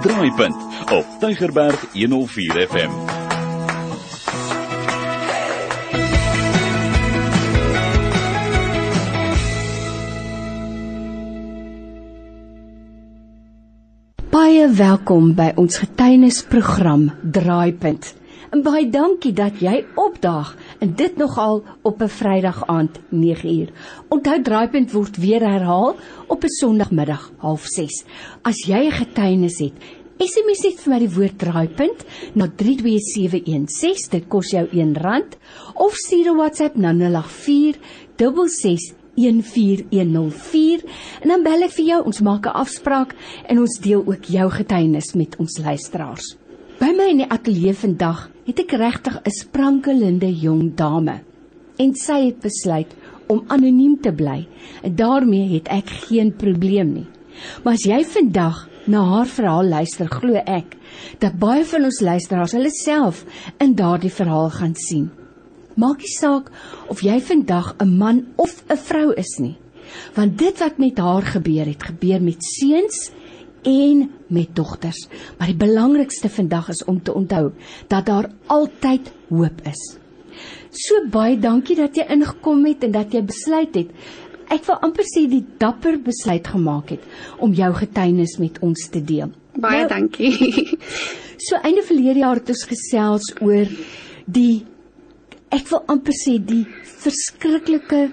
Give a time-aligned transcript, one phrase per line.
[0.00, 0.56] Draaipunt
[0.92, 2.90] op Tygerberg 104 FM.
[14.30, 18.14] Baie welkom by ons getuienisprogram Draaipunt.
[18.50, 23.68] En baie dankie dat jy opdaag en dit nogal op 'n Vrydag aand 9uur.
[24.08, 28.04] Onthou Draaipunt word weer herhaal op 'n Sondagmiddag 06:30.
[28.42, 29.72] As jy 'n getuienis het,
[30.18, 34.10] SMS net vir my die woord Draaipunt na 32716.
[34.10, 35.36] Dit kos jou R1
[35.74, 37.78] of stuur 'n WhatsApp na 084
[38.16, 40.84] 66 14104
[41.20, 43.14] en dan bel ek vir jou ons maak 'n afspraak
[43.48, 46.36] en ons deel ook jou getuienis met ons luisteraars.
[46.80, 51.20] By my in die ateljee vandag het ek regtig 'n sprankelende jong dame
[51.78, 52.90] en sy het besluit
[53.28, 54.48] om anoniem te bly.
[54.82, 57.06] Daarmee het ek geen probleem nie.
[57.62, 60.76] Maar as jy vandag na haar verhaal luister, glo ek
[61.18, 63.24] dat baie van ons luisteraars hulle self
[63.58, 65.10] in daardie verhaal gaan sien.
[65.76, 66.50] Maak nie saak
[66.88, 69.56] of jy vandag 'n man of 'n vrou is nie.
[70.14, 73.10] Want dit wat met haar gebeur het, gebeur met seuns
[73.66, 75.06] en met dogters.
[75.38, 77.50] Maar die belangrikste vandag is om te onthou
[77.88, 79.82] dat daar altyd hoop is.
[80.70, 83.90] So baie dankie dat jy ingekom het en dat jy besluit het.
[84.50, 87.04] Ek wil amper sê die dapper besluit gemaak het
[87.38, 89.30] om jou getuienis met ons te deel.
[89.58, 90.78] Baie nou, dankie.
[91.46, 93.70] so einde verlede jaar het ons gesels oor
[94.26, 94.64] die
[95.50, 96.64] ek wil amper sê die
[97.02, 98.08] verskriklike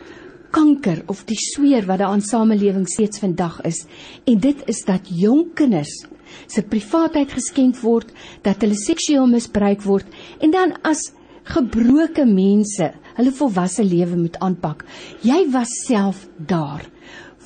[0.52, 3.86] kanker of die sweer wat daar aan samelewing steeds vandag is
[4.26, 6.06] en dit is dat jong kinders
[6.48, 8.12] se privaatheid geskend word,
[8.46, 10.08] dat hulle seksueel misbruik word
[10.44, 11.10] en dan as
[11.48, 14.84] gebroke mense hulle volwasse lewe moet aanpak.
[15.26, 16.84] Jy was self daar.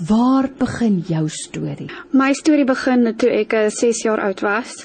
[0.08, 1.89] Waar begin jou storie?
[2.17, 4.81] My storie begin toe ek 6 eh, jaar oud was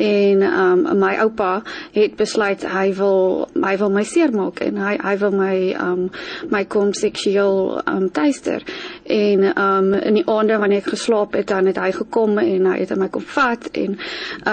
[0.00, 1.62] en um my oupa
[1.92, 6.06] het besluit hy wil hy wil my seermaak en hy hy wil my um
[6.52, 8.64] my kom seksueel um tuister
[9.04, 12.78] en um in die aande wanneer ek geslaap het dan het hy gekom en hy
[12.80, 13.98] het my kom vat en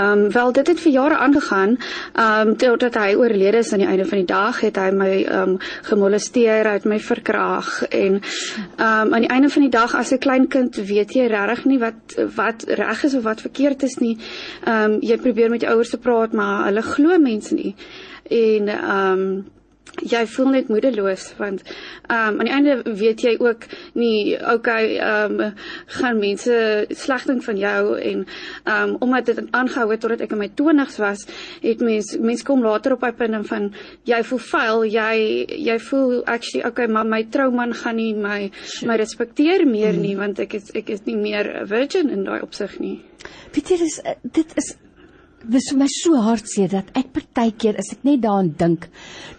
[0.02, 1.78] um wel dit het vir jare aangegaan
[2.26, 5.58] um totdat hy oorlede is aan die einde van die dag het hy my um
[5.90, 10.48] gemolesteer uit my verkrag en um aan die einde van die dag as 'n klein
[10.48, 14.18] kind weet jy regtig nie wat wat reg is of wat verkeerd is nie.
[14.68, 17.76] Um jy probeer met jou ouers te praat, maar hulle glo mense nie.
[18.30, 19.46] En ehm um,
[20.06, 23.66] jy voel net moedeloos want ehm um, aan die einde weet jy ook
[23.98, 25.54] nie okay ehm um,
[25.98, 30.36] gaan mense sleg dink van jou en ehm um, omdat dit aangehou het totdat ek
[30.36, 31.26] in my 20's was,
[31.64, 33.72] het mense mense kom later op by punt van
[34.06, 35.18] jy voel vuil, jy
[35.70, 38.52] jy voel actually okay, maar my trouman gaan nie my
[38.86, 40.26] my respekteer meer nie hmm.
[40.26, 43.00] want ek is ek is nie meer 'n virgin in daai opsig nie.
[43.56, 44.76] Weet jy dis dit is
[45.46, 48.88] dis vir my so hartseer dat ek partykeer as ek net daaraan dink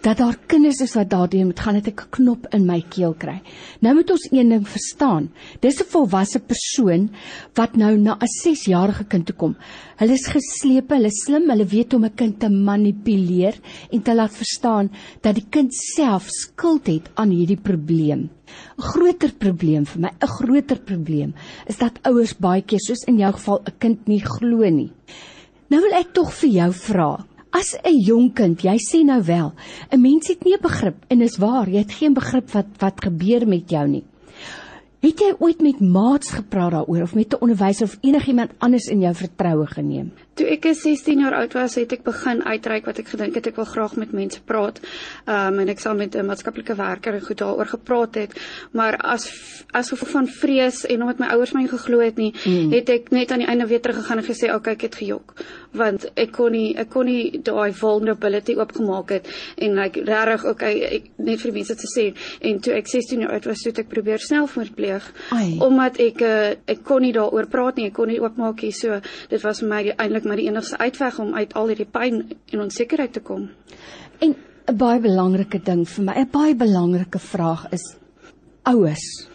[0.05, 3.13] dat daar kinders is wat daardie moet gaan het ek 'n knop in my keel
[3.13, 3.41] kry.
[3.81, 5.29] Nou moet ons een ding verstaan.
[5.61, 7.09] Dis 'n volwasse persoon
[7.55, 9.55] wat nou na 'n 6-jarige kind toe kom.
[9.97, 13.55] Hulle is geslepe, hulle is slim, hulle weet hoe om 'n kind te manipuleer
[13.91, 14.89] en te laat verstaan
[15.21, 18.29] dat die kind self skuld het aan hierdie probleem.
[18.77, 21.33] 'n Groter probleem vir my, 'n groter probleem
[21.67, 24.91] is dat ouers baie keer soos in jou geval 'n kind nie glo nie.
[25.69, 27.09] Nou wil ek tog vir jou vra.
[27.53, 29.53] As 'n jong kind, jy sê nou wel,
[29.91, 33.47] 'n mens het nie begrip en is waar, jy het geen begrip wat wat gebeur
[33.47, 34.03] met jou nie.
[34.99, 39.01] Het jy ooit met maats gepraat daaroor of met 'n onderwyser of enigiemand anders in
[39.01, 40.11] jou vertroue geneem?
[40.39, 43.59] Toe ek 16 jaar oud was, het ek begin uitreik wat ek gedink het ek
[43.59, 44.81] wil graag met mense praat.
[45.27, 48.35] Ehm um, en ek sal met 'n maatskaplike werker en goed daaroor gepraat het,
[48.71, 49.29] maar as
[49.73, 52.71] as gevolg van vrees en omdat my ouers my geglo het nie, mm.
[52.71, 55.33] het ek net aan die einde weer teruggegaan en gesê, "Oké, okay, ek het gejok."
[55.73, 60.45] Want ek kon nie ek kon nie daai vulnerability oopgemaak het en ek like, regtig
[60.45, 63.79] okay, ek net vir mense te sê en toe ek 16 jaar oud was, het
[63.79, 67.95] ek probeer selfmoord pleeg gepleeg omdat ek uh, ek kon nie daaroor praat nie, ek
[67.97, 68.71] kon nie oopmaak nie.
[68.75, 68.99] So
[69.29, 72.21] dit was vir my eintlik maar die enigste uitweg om uit al hierdie pyn
[72.53, 73.49] en onsekerheid te kom.
[74.21, 74.35] En
[74.69, 77.95] 'n baie belangrike ding vir my, 'n baie belangrike vraag is
[78.63, 79.27] ouers.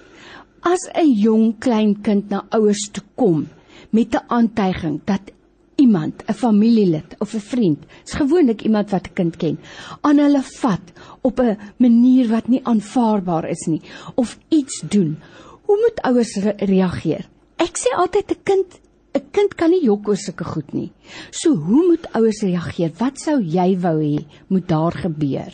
[0.63, 3.49] As 'n jong klein kind na ouers toe kom
[3.91, 5.33] met 'n aantuiging dat
[5.77, 9.59] iemand, 'n familielid of 'n vriend, is gewoonlik iemand wat 'n kind ken,
[10.01, 13.83] aan hulle vat op 'n manier wat nie aanvaarbaar is nie
[14.15, 15.19] of iets doen.
[15.63, 17.29] Hoe moet ouers re reageer?
[17.57, 18.81] Ek sê altyd 'n kind
[19.15, 20.91] 'n kind kan nie jok oor sulke goed nie.
[21.31, 22.91] So hoe moet ouers reageer?
[22.99, 25.53] Wat sou jy wou hê moet daar gebeur?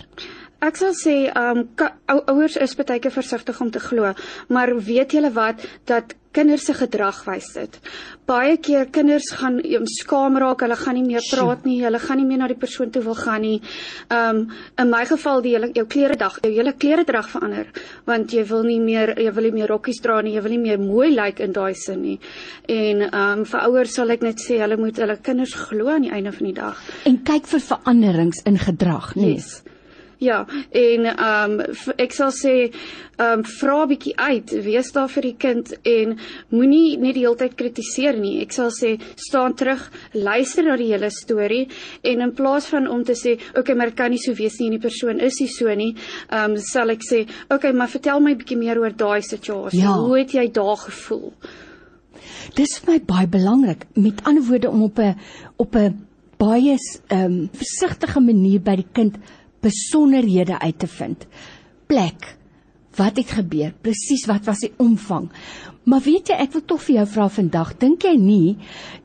[0.61, 1.63] Ek sal sê um
[2.29, 4.13] ouers is baie keer versigtig om te glo,
[4.53, 7.79] maar weet julle wat dat kinders se gedrag wys dit.
[8.29, 12.21] Baie keer kinders gaan um, skaam raak, hulle gaan nie meer praat nie, hulle gaan
[12.21, 13.57] nie meer na die persoon toe wil gaan nie.
[14.15, 14.43] Um
[14.79, 17.73] in my geval die hele jou klere dag, jou hele klere drag verander,
[18.07, 20.63] want jy wil nie meer jy wil nie meer rokkies dra nie, jy wil nie
[20.67, 22.21] meer mooi lyk like in daai sin nie.
[22.69, 26.15] En um vir ouers sal ek net sê hulle moet hulle kinders glo aan die
[26.15, 26.87] einde van die dag.
[27.09, 29.41] En kyk vir veranderings in gedrag, nee.
[29.41, 29.63] Yes.
[30.21, 35.25] Ja, en ehm um, ek sal sê ehm um, vra bietjie uit, wees daar vir
[35.31, 36.13] die kind en
[36.53, 38.35] moenie net die hele tyd kritiseer nie.
[38.45, 41.63] Ek sal sê staan terug, luister na die hele storie
[42.05, 44.69] en in plaas van om te sê, "Oké, okay, maar kan nie so wees nie
[44.69, 45.95] en die persoon is nie so nie."
[46.29, 49.81] Ehm um, sal ek sê, "Oké, okay, maar vertel my bietjie meer oor daai situasie.
[49.81, 49.97] Ja.
[49.97, 51.33] Hoe het jy daar gevoel?"
[52.55, 53.87] Dis vir my baie belangrik.
[53.95, 55.17] Met ander woorde om op 'n
[55.57, 56.07] op 'n
[56.37, 56.77] baie
[57.09, 59.17] ehm um, versigtige manier by die kind
[59.61, 61.27] besonderhede uit te vind.
[61.87, 62.37] Plek.
[62.99, 63.73] Wat het gebeur?
[63.83, 65.29] Presies wat was die omvang?
[65.89, 68.57] Maar weet jy, ek wil tog vir jou vra vandag, dink jy nie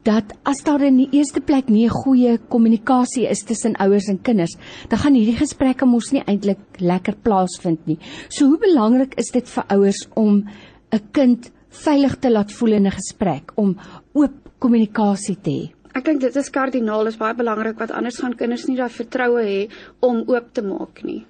[0.05, 4.21] dat as daar in die eerste plek nie 'n goeie kommunikasie is tussen ouers en
[4.21, 4.57] kinders,
[4.89, 7.97] dan gaan hierdie gesprekke mos nie eintlik lekker plaasvind nie.
[8.29, 10.47] So hoe belangrik is dit vir ouers om
[10.91, 13.77] 'n kind veilig te laat voel in 'n gesprek, om
[14.13, 15.74] oop kommunikasie te hê?
[15.95, 19.43] Ek dink dit is kardinaal, is baie belangrik wat anders gaan kinders nie daai vertroue
[19.45, 19.61] hê
[20.03, 21.21] om oop te maak nie.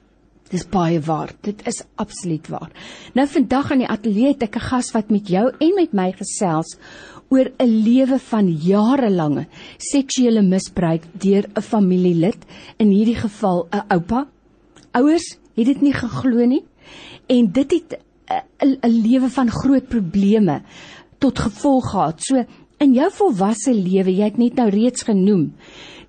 [0.49, 1.33] Dis baie waar.
[1.45, 2.71] Dit is absoluut waar.
[3.17, 6.11] Nou vandag aan die ateljee het ek 'n gas wat met jou en met my
[6.17, 6.77] gesels
[7.29, 9.45] oor 'n lewe van jarelange
[9.77, 12.41] seksuele misbruik deur 'n familielid,
[12.77, 14.27] in hierdie geval 'n oupa.
[14.93, 16.65] Ouers het dit nie geglo nie
[17.27, 17.99] en dit het
[18.61, 20.61] 'n lewe van groot probleme
[21.19, 22.21] tot gevolg gehad.
[22.21, 22.45] So
[22.83, 25.53] in jou volwasse lewe, jy het net nou reeds genoem,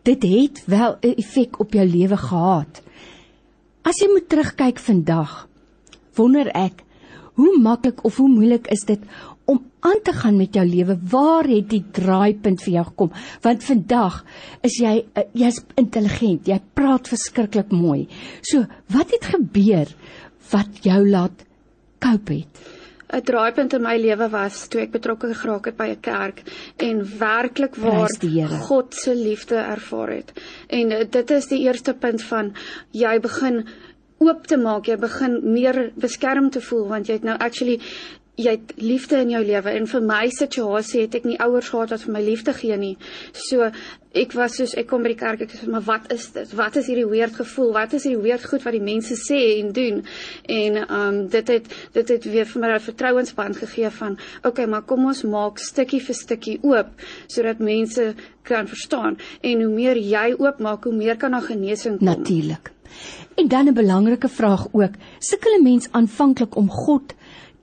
[0.07, 2.83] dit het wel 'n effek op jou lewe gehad.
[3.83, 5.49] As jy moet terugkyk vandag,
[6.15, 6.85] wonder ek,
[7.35, 9.01] hoe maklik of hoe moeilik is dit
[9.45, 10.99] om aan te gaan met jou lewe?
[11.11, 13.13] Waar het die draaipunt vir jou gekom?
[13.43, 14.25] Want vandag
[14.63, 18.09] is jy eh, jy's intelligent, jy praat verskriklik mooi.
[18.43, 19.87] So, wat het gebeur
[20.51, 21.45] wat jou laat
[22.01, 22.76] cope het?
[23.13, 26.43] 'n draaipunt in my lewe was toe ek betrokke geraak het by 'n kerk
[26.77, 28.11] en werklik waar
[28.69, 30.33] God se liefde ervaar het.
[30.67, 32.55] En eh, dit is die eerste punt van
[32.91, 33.67] jy begin
[34.19, 37.81] oop te maak, jy begin meer beskerm te voel want jy het nou actually
[38.37, 41.95] jy het liefde in jou lewe en vir my situasie het ek nie ouers gehad
[41.95, 42.97] wat vir my liefde gee nie.
[43.33, 43.71] So
[44.17, 46.53] ek was soos ek kom by die kerk ek sê maar wat is dit?
[46.57, 47.73] Wat is hierdie weird gevoel?
[47.77, 50.03] Wat is hierdie weird goed wat die mense sê en doen?
[50.53, 54.83] En um dit het dit het weer vir my 'n vertrouensband gegee van okay, maar
[54.83, 56.89] kom ons maak stukkie vir stukkie oop
[57.27, 61.99] sodat mense kan verstaan en hoe meer jy oop maak, hoe meer kan daar genesing
[61.99, 62.07] kom.
[62.07, 62.73] Natuurlik.
[63.37, 67.15] En dan 'n belangrike vraag ook, sukkel 'n mens aanvanklik om God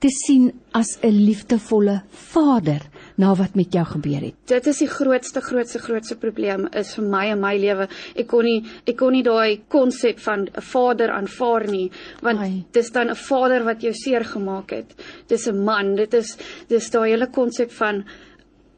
[0.04, 2.82] te sien as 'n liefdevolle vader
[3.16, 4.34] na wat met jou gebeur het.
[4.46, 7.88] Dit is die grootste grootste grootste probleem is vir my in my lewe.
[8.14, 11.90] Ek kon nie ek kon nie daai konsep van 'n vader aanvaar nie,
[12.20, 14.94] want dis dan 'n vader wat jou seer gemaak het.
[15.28, 15.96] Dis 'n man.
[15.96, 16.36] Dit is
[16.68, 18.04] dis daai hele konsep van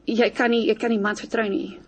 [0.06, 1.78] jy kan nie jy kan nie mans vertrou nie.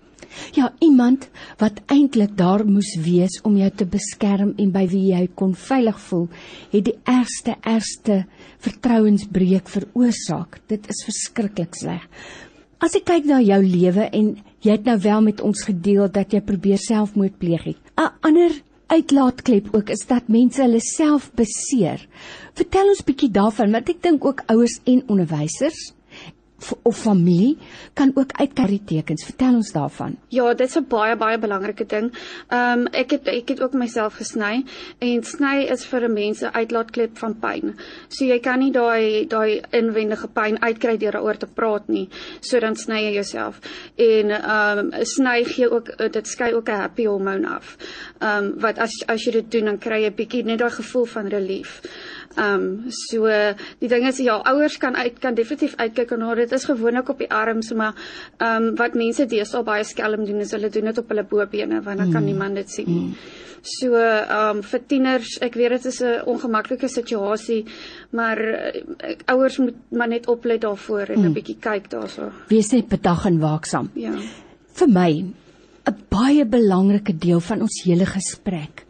[0.57, 1.29] Ja, iemand
[1.61, 5.99] wat eintlik daar moes wees om jou te beskerm en by wie jy kon veilig
[6.09, 6.29] voel,
[6.73, 8.25] het die ergste ergste
[8.65, 10.61] vertrouensbreuk veroorsaak.
[10.69, 12.05] Dit is verskriklik sleg.
[12.79, 16.33] As ek kyk na jou lewe en jy het nou wel met ons gedeel dat
[16.35, 17.81] jy probeer selfmoord pleeg het.
[17.99, 18.55] 'n Ander
[18.87, 22.07] uitlaatklep ook is dat mense hulle self beseer.
[22.55, 25.93] Vertel ons bietjie daarvan want ek dink ook ouers en onderwysers
[26.83, 27.59] of familie
[27.95, 29.25] kan ook uitkyk tekens.
[29.25, 30.17] Vertel ons daarvan.
[30.29, 32.13] Ja, dit is 'n baie baie belangrike ding.
[32.49, 34.65] Ehm um, ek het ek het ook myself gesny
[34.99, 37.75] en sny is vir 'n mens 'n uitlaatklep van pyn.
[38.09, 42.09] So jy kan nie daai daai inwendige pyn uitkry deur daaroor te praat nie.
[42.41, 43.61] So dan sny jy jouself.
[43.97, 47.77] En ehm um, sny gee ook dit skei ook 'n happy hormone af.
[48.19, 50.71] Ehm um, wat as as jy dit doen dan kry jy 'n bietjie net daai
[50.71, 51.83] gevoel van relief.
[52.37, 53.27] Ehm um, so
[53.81, 57.19] die ding is ja, ouers kan uit kan definitief uitkyk en dit is gewoonlik op
[57.19, 57.95] die arms, maar
[58.37, 61.83] ehm um, wat mense deesdae baie skelm doen is hulle doen dit op hulle bobene
[61.83, 62.27] want dan kan mm.
[62.27, 63.03] niemand dit sien nie.
[63.03, 63.15] Mm.
[63.63, 67.65] So ehm um, vir tieners, ek weet dit is 'n ongemaklike situasie,
[68.11, 71.33] maar uh, ouers moet maar net oplet daarvoor en 'n mm.
[71.33, 72.31] bietjie kyk daarso.
[72.49, 73.91] Wees net bedag en waaksaam.
[73.95, 74.15] Ja.
[74.73, 75.25] Vir my
[75.89, 78.87] 'n baie belangrike deel van ons hele gesprek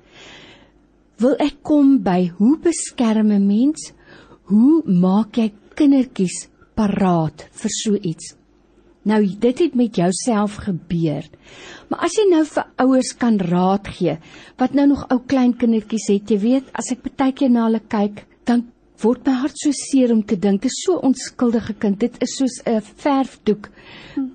[1.19, 3.93] wil ek kom by hoe beskerm 'n mens?
[4.51, 8.35] Hoe maak jy kindertjies paraat vir so iets?
[9.05, 11.25] Nou dit het met jouself gebeur.
[11.89, 14.19] Maar as jy nou vir ouers kan raad gee
[14.59, 17.81] wat nou nog ou klein kindertjies het, jy weet, as ek baie keer na hulle
[17.81, 18.67] kyk, dan
[19.03, 21.99] word my hart so seer om te dink dit is so onskuldige kind.
[21.99, 23.71] Dit is soos 'n verfdoek,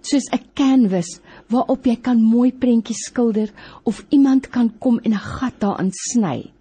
[0.02, 3.50] soos 'n canvas waarop jy kan mooi prentjies skilder
[3.84, 6.52] of iemand kan kom en 'n gat daarin sny.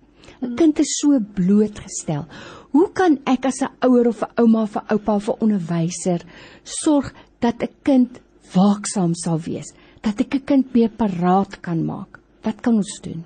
[0.43, 2.27] 'n Kind is so blootgestel.
[2.73, 6.21] Hoe kan ek as 'n ouer of 'n ouma of 'n oupa of 'n onderwyser
[6.65, 8.21] sorg dat 'n kind
[8.55, 9.73] waaksaam sal wees,
[10.03, 12.19] dat ek 'n kind meer paraat kan maak?
[12.43, 13.25] Wat kan ons doen?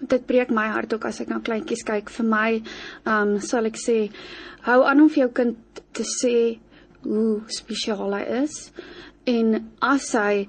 [0.00, 2.10] dit breek my hart ook as ek na kleintjies kyk.
[2.12, 2.50] Vir my,
[3.06, 4.10] ehm um, sal ek sê,
[4.66, 6.36] hou aan om vir jou kind te sê
[7.06, 8.56] hoe spesiaal hy is
[9.30, 10.46] en as hy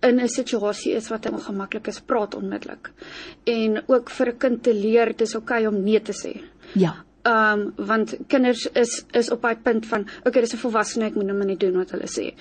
[0.00, 2.90] in 'n situasie is wat ongemaklik is, praat onmiddellik.
[3.44, 6.40] En ook vir 'n kind te leer dis oukei okay om nee te sê.
[6.74, 7.04] Ja.
[7.22, 11.14] Ehm um, want kinders is is op daai punt van okay, dis 'n volwassene, ek
[11.14, 12.34] moet nou maar net doen wat hulle sê.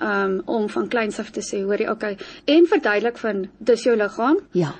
[0.00, 3.96] Ehm um, om van kleins af te sê, hoorie, okay, en verduidelik van dis jou
[3.96, 4.38] liggaam.
[4.52, 4.74] Ja.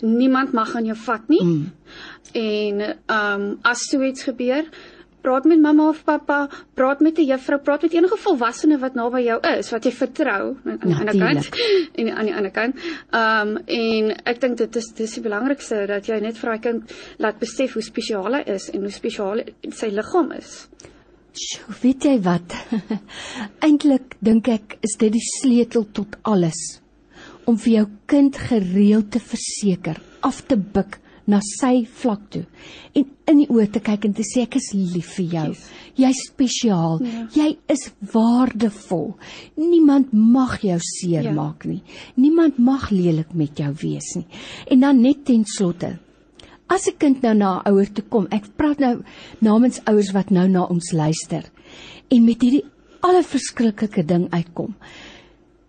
[0.00, 1.44] Niemand mag aan jou vat nie.
[1.44, 1.72] Mm.
[2.32, 4.64] En ehm um, as so iets gebeur,
[5.28, 9.20] praat met mamma of pappa, praat met 'n juffrou, praat met enige volwassene wat naby
[9.22, 11.48] jou is, wat jy vertrou aan die ander kant
[11.98, 12.76] en aan die ander kant.
[13.10, 16.62] Ehm um, en ek dink dit is dis die belangrikste dat jy net vir daai
[16.64, 20.68] kind laat besef hoe spesiaal hy is en hoe spesiaal sy liggaam is.
[21.36, 22.56] Sjoe, weet jy wat?
[23.66, 26.80] Eintlik dink ek is dit die sleutel tot alles
[27.44, 32.44] om vir jou kind gereeld te verseker, af te buk na sy vlak toe
[32.96, 35.48] en in die oë te kyk en te sê ek is lief vir jou.
[35.52, 35.64] Yes.
[35.98, 37.00] Jy's spesiaal.
[37.04, 37.24] Ja.
[37.34, 39.10] Jy is waardevol.
[39.60, 41.74] Niemand mag jou seermaak ja.
[41.74, 41.82] nie.
[42.16, 44.26] Niemand mag lelik met jou wees nie.
[44.72, 45.98] En dan net ten slotte.
[46.68, 49.02] As 'n kind nou na 'n ouer toe kom, ek praat nou
[49.40, 51.44] namens ouers wat nou na ons luister
[52.08, 52.64] en met hierdie
[53.00, 54.74] allerverskriklike ding uitkom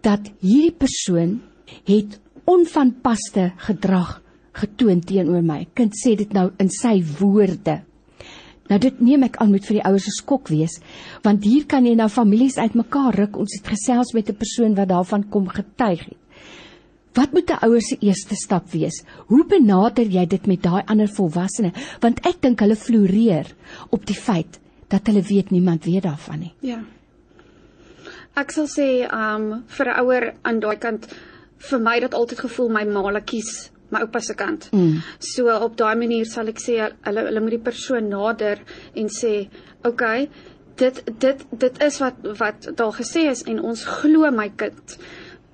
[0.02, 1.42] dat hierdie persoon
[1.86, 4.22] het onvanpaste gedrag
[4.54, 5.68] getoon teenoor my.
[5.74, 7.82] Kind sê dit nou in sy woorde.
[8.70, 10.80] Nou dit neem ek aan moet vir die ouers 'n skok wees,
[11.24, 13.38] want hier kan jy nou families uitmekaar ruk.
[13.38, 16.18] Ons het gesels met 'n persoon wat daarvan kom getuig het.
[17.14, 19.04] Wat moet 'n ouer se eerste stap wees?
[19.28, 21.74] Hoe benader jy dit met daai ander volwassenes?
[22.00, 23.56] Want ek dink hulle floreer
[23.90, 26.54] op die feit dat hulle weet niemand weet daarvan nie.
[26.60, 26.84] Ja.
[28.36, 31.08] Ek sal sê, ehm um, vir 'n ouer aan daai kant
[31.58, 34.70] vir my dit altyd gevoel my maale kies my oupa se kant.
[34.74, 35.02] Mm.
[35.20, 38.62] So op daai manier sal ek sê hulle hulle moet die persoon nader
[38.96, 39.50] en sê,
[39.84, 40.30] "Oké, okay,
[40.78, 44.98] dit dit dit is wat wat daar gesê is en ons glo my kind."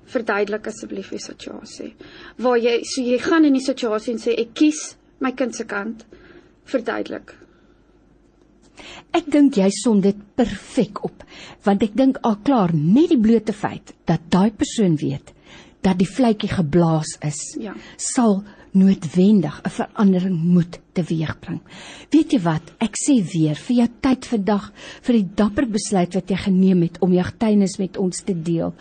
[0.06, 1.94] Verduidelik asseblief die situasie.
[2.38, 5.64] Waar jy so jy gaan in die situasie en sê ek kies my kind se
[5.64, 6.04] kant.
[6.64, 7.34] Verduidelik.
[9.12, 11.24] Ek dink jy som dit perfek op,
[11.64, 15.35] want ek dink al klaar net die blote feit dat daai persoon weet
[15.86, 17.74] dat die vletjie geblaas is, ja.
[17.96, 18.42] sal
[18.76, 21.60] noodwendig 'n verandering moet teweegbring.
[22.10, 22.74] Weet jy wat?
[22.78, 26.98] Ek sê weer vir jou tyd vandag vir die dapper besluit wat jy geneem het
[27.00, 28.74] om jou getuienis met ons te deel,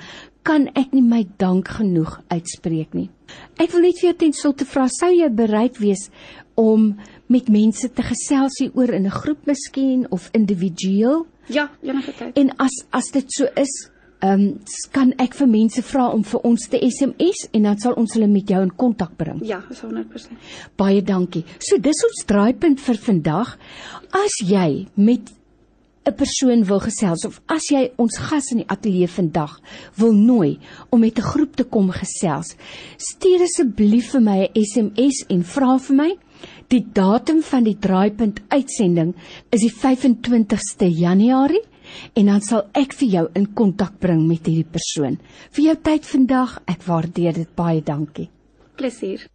[0.44, 3.10] kan ek nie my dank genoeg uitspreek nie.
[3.58, 6.10] Ek wil net vir jou ten slotte vra, sou jy bereid wees
[6.56, 6.98] om
[7.28, 11.26] met mense te gesels hieroor in 'n groep miskien of individueel?
[11.48, 12.38] Ja, enige tyd.
[12.38, 13.90] En as as dit so is,
[14.24, 14.60] ehm um,
[14.92, 18.28] kan ek vir mense vra om vir ons te SMS en dan sal ons hulle
[18.32, 19.42] met jou in kontak bring.
[19.44, 20.38] Ja, is 100%.
[20.78, 21.44] Baie dankie.
[21.60, 23.58] So dis ons draaipunt vir vandag.
[24.12, 25.32] As jy met
[26.06, 29.60] 'n persoon wil gesels of as jy ons gas in die ateljee vandag
[29.98, 30.60] wil nooi
[30.92, 32.56] om met 'n groep te kom gesels,
[32.98, 36.18] stuur asseblief vir my 'n SMS en vra vir my
[36.74, 39.14] Die datum van die draaipunt uitsending
[39.54, 41.62] is die 25ste Januarie
[42.16, 45.20] en dan sal ek vir jou in kontak bring met hierdie persoon.
[45.52, 48.30] Vir jou tyd vandag, ek waardeer dit baie, dankie.
[48.76, 49.28] Plesier.